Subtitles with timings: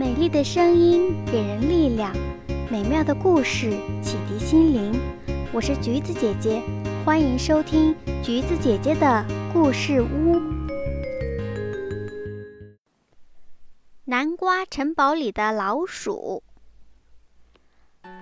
[0.00, 2.10] 美丽的声音给人力量，
[2.70, 3.68] 美妙的故事
[4.02, 4.98] 启迪心灵。
[5.52, 6.62] 我是橘子姐姐，
[7.04, 10.40] 欢迎收听橘子姐姐的故事屋。
[14.06, 16.42] 南瓜城堡里的老鼠，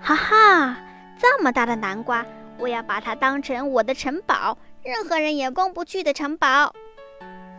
[0.00, 0.76] 哈哈，
[1.16, 2.26] 这么大的南瓜，
[2.58, 6.74] 我要把它当成我的城堡，任何人也攻不去的城堡。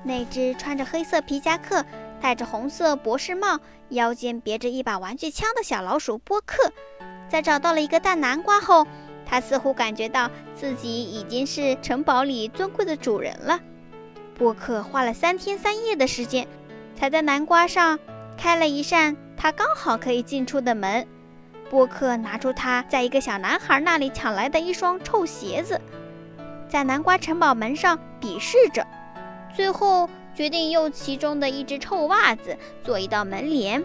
[0.04, 1.86] 那只穿着黑色皮夹克。
[2.22, 3.60] 戴着红色博士帽，
[3.90, 6.72] 腰间别着一把玩具枪的小老鼠波克，
[7.30, 8.86] 在找到了一个大南瓜后，
[9.26, 13.60] 他似乎感觉到自己已经是城堡里尊贵的主人了。
[14.36, 16.48] 波克花了三天三夜的时间，
[16.96, 17.98] 才在南瓜上
[18.38, 21.08] 开了一扇他刚好可以进出的门。
[21.70, 25.80] 波克拿出他在一个小男孩那里抢来的一双臭鞋子，
[26.68, 28.86] 在南瓜城堡门上比试着，
[29.56, 30.10] 最后。
[30.34, 33.84] 决定用其中的一只臭袜子做一道门帘。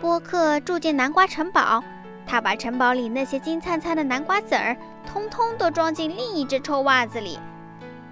[0.00, 1.82] 波克住进南瓜城堡，
[2.26, 4.76] 他把城堡里那些金灿灿的南瓜籽儿，
[5.06, 7.38] 通通都装进另一只臭袜子里。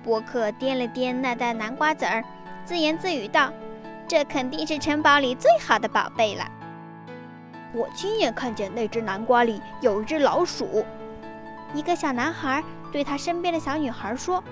[0.03, 2.25] 波克掂了掂那袋南瓜籽儿，
[2.65, 3.53] 自言自语道
[4.09, 6.45] ：“这肯定是城堡里最好的宝贝了。”
[7.75, 10.85] 我亲眼看见那只南瓜里有一只老鼠。
[11.75, 14.43] 一个小男孩对他身边的小女孩说：“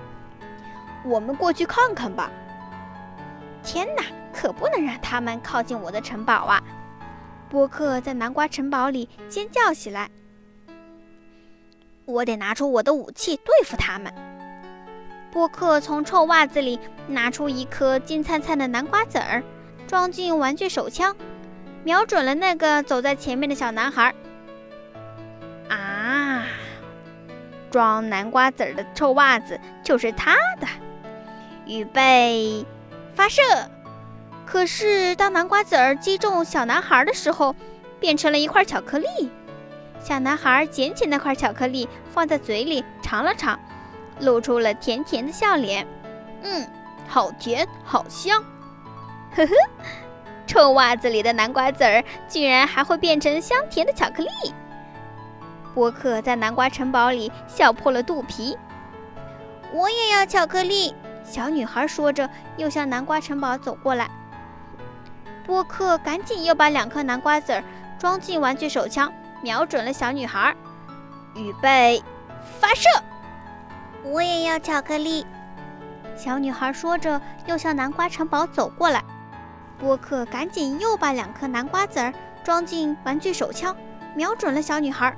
[1.05, 2.29] 我们过去看看吧。”
[3.63, 6.61] 天哪，可不能让他们靠近我的城堡啊！
[7.49, 10.09] 波克在南瓜城堡里尖叫起来。
[12.05, 14.13] 我得拿出我的武器对付他们。
[15.31, 19.41] 波克从臭袜子里拿出一颗金灿灿的南瓜籽儿，
[19.87, 21.15] 装进玩具手枪，
[21.83, 24.13] 瞄准了那个走在前面的小男孩。
[25.69, 26.45] 啊！
[27.71, 30.67] 装南瓜籽儿的臭袜子就是他的。
[31.65, 32.65] 预备。
[33.15, 33.41] 发射！
[34.45, 37.55] 可是当南瓜籽儿击中小男孩的时候，
[37.99, 39.07] 变成了一块巧克力。
[40.01, 43.57] 小男孩捡起那块巧克力，放在嘴里尝了尝，
[44.19, 45.87] 露出了甜甜的笑脸。
[46.41, 46.67] 嗯，
[47.07, 48.43] 好甜，好香。
[49.33, 49.53] 呵呵，
[50.45, 54.53] 臭袜子里的南瓜籽儿居然还会变成香甜的巧克力。
[55.73, 58.57] 波克在南瓜城堡里笑破了肚皮。
[59.71, 60.93] 我也要巧克力。
[61.23, 64.09] 小女孩说着，又向南瓜城堡走过来。
[65.45, 67.63] 波克赶紧又把两颗南瓜籽儿
[67.99, 69.11] 装进玩具手枪，
[69.41, 70.55] 瞄准了小女孩。
[71.35, 72.03] 预备，
[72.59, 72.87] 发射！
[74.03, 75.25] 我也要巧克力。
[76.15, 79.03] 小女孩说着，又向南瓜城堡走过来。
[79.79, 82.13] 波克赶紧又把两颗南瓜籽儿
[82.43, 83.75] 装进玩具手枪，
[84.15, 85.15] 瞄准了小女孩。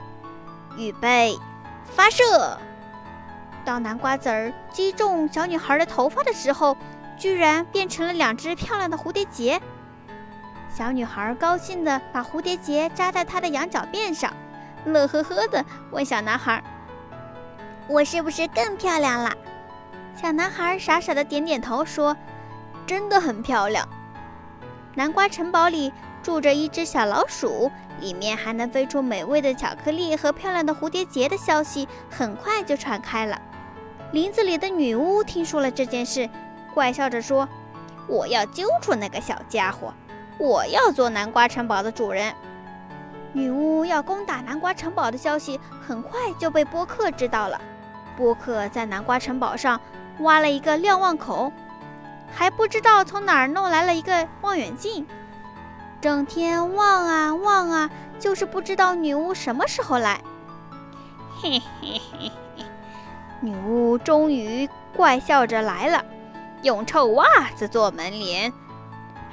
[0.77, 1.37] 预备，
[1.83, 2.57] 发射！
[3.65, 6.77] 当南瓜籽儿击中小女孩的头发的时候，
[7.17, 9.59] 居然变成了两只漂亮的蝴蝶结。
[10.69, 14.31] 小女孩高兴地把蝴蝶结扎在她的羊角辫上，
[14.85, 16.63] 乐呵呵地问小男孩
[17.89, 19.33] ：“我是不是更漂亮了？”
[20.15, 22.15] 小男孩傻傻地点点头，说
[22.85, 23.87] ：“真的很漂亮。”
[24.93, 33.41] 南瓜城堡里住着一只小老鼠，里面还能飞出美味的巧克力和漂亮的蝴蝶结的消息，很快就传开了。
[34.15, 36.29] 林子里的女巫听说了这件事，
[36.73, 37.49] 怪笑着说
[38.07, 39.93] ：“我要揪出那个小家伙，
[40.37, 42.33] 我要做南瓜城堡的主人。”
[43.35, 47.59] 女巫要攻打南瓜城堡的消息很快就被波克知道了。
[48.15, 49.81] 波克在南瓜城堡上
[50.19, 51.51] 挖了一个瞭望口，
[52.33, 55.05] 还不知道从哪儿弄来了一个望远镜，
[55.99, 60.21] 整天望啊望啊，就是不知道女巫什么时候来。
[61.41, 62.31] 嘿嘿嘿。
[63.41, 66.03] 女巫终于怪笑着来了，
[66.63, 67.25] 用臭袜
[67.55, 68.51] 子做门帘，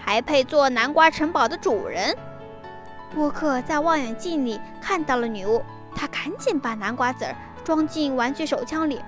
[0.05, 2.17] 还配做南瓜城堡的主人。
[3.15, 5.63] 波克在望远镜里看到了女巫，
[5.95, 9.01] 他赶紧把南瓜籽儿装进玩具手枪里，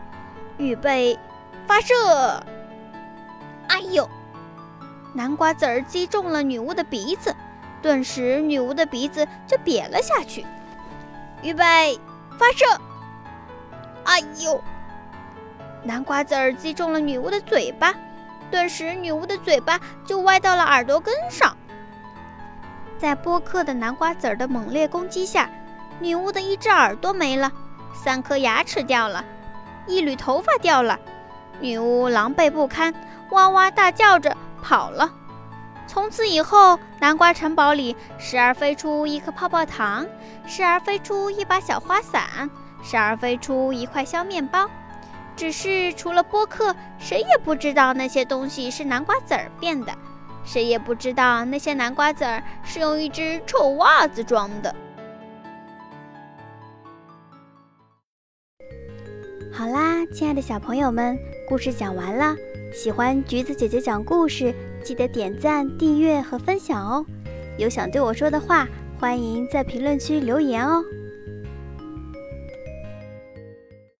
[0.58, 1.18] 预备
[1.66, 1.94] 发射。
[3.68, 4.08] 哎呦！
[5.12, 7.34] 南瓜籽儿击中了女巫的鼻子，
[7.82, 10.44] 顿时女巫的鼻子就瘪了下去。
[11.42, 11.98] 预备
[12.38, 12.80] 发射！
[14.04, 14.62] 哎呦！
[15.84, 17.94] 南瓜籽儿击中了女巫的嘴巴，
[18.50, 21.54] 顿时女巫的嘴巴就歪到了耳朵根上。
[22.98, 25.50] 在波克的南瓜籽儿的猛烈攻击下，
[26.00, 27.52] 女巫的一只耳朵没了，
[27.94, 29.22] 三颗牙齿掉了，
[29.86, 30.98] 一缕头发掉了。
[31.60, 32.94] 女巫狼狈不堪，
[33.30, 35.12] 哇哇大叫着跑了。
[35.86, 40.06] 从此以后，南瓜城堡里时而飞出一颗泡泡糖，
[40.46, 42.48] 时而飞出一把小花伞，
[42.82, 44.66] 时而飞出一块小面包。
[45.36, 49.92] 只是除了波克，谁也不知道那些东西是南瓜籽儿变的。
[50.44, 54.74] 谁也不知道那些南瓜籽儿是用一只臭袜子装的。
[59.50, 62.36] 好啦，亲爱的小朋友们，故事讲完了。
[62.74, 64.54] 喜欢橘子姐姐讲故事，
[64.84, 67.06] 记得点赞、订阅和分享哦。
[67.56, 68.66] 有想对我说的话，
[69.00, 70.82] 欢迎在评论区留言哦。